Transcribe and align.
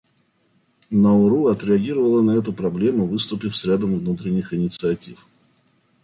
Науру 0.89 1.45
отреагировала 1.45 2.23
на 2.23 2.31
эту 2.31 2.53
проблему, 2.53 3.05
выступив 3.05 3.55
с 3.55 3.63
рядом 3.65 3.99
внутренних 3.99 4.51
инициатив. 4.51 5.27